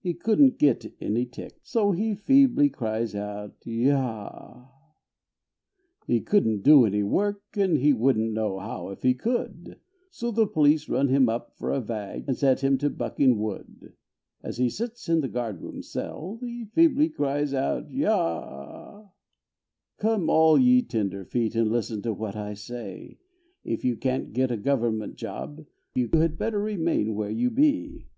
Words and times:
He 0.00 0.12
couldn't 0.12 0.58
get 0.58 0.92
any 1.00 1.24
tick 1.24 1.58
So 1.62 1.92
he 1.92 2.14
feebly 2.14 2.68
cries 2.68 3.14
out 3.14 3.56
"yah"! 3.64 4.66
He 6.06 6.20
couldn't 6.20 6.60
do 6.62 6.84
any 6.84 7.02
work 7.02 7.40
And 7.54 7.78
he 7.78 7.94
wouldn't 7.94 8.34
know 8.34 8.58
how 8.58 8.90
if 8.90 9.00
he 9.02 9.14
could; 9.14 9.78
So 10.10 10.30
the 10.30 10.46
police 10.46 10.90
run 10.90 11.08
him 11.08 11.30
for 11.56 11.70
a 11.70 11.80
vag 11.80 12.24
And 12.28 12.36
set 12.36 12.60
him 12.62 12.76
to 12.76 12.90
bucking 12.90 13.38
wood. 13.38 13.94
As 14.42 14.58
he 14.58 14.68
sits 14.68 15.08
in 15.08 15.20
the 15.22 15.28
guard 15.28 15.62
room 15.62 15.80
cell, 15.80 16.36
He 16.42 16.66
feebly 16.66 17.08
cries 17.08 17.54
out 17.54 17.90
"yah"! 17.90 19.08
Come 19.96 20.28
all 20.28 20.58
ye 20.58 20.82
tenderfeet 20.82 21.54
And 21.54 21.72
listen 21.72 22.02
to 22.02 22.12
what 22.12 22.36
I 22.36 22.52
say, 22.52 23.16
If 23.64 23.86
you 23.86 23.96
can't 23.96 24.34
get 24.34 24.50
a 24.50 24.58
government 24.58 25.16
job 25.16 25.64
You 25.94 26.10
had 26.12 26.36
better 26.36 26.60
remain 26.60 27.14
where 27.14 27.30
you 27.30 27.48
be. 27.48 28.08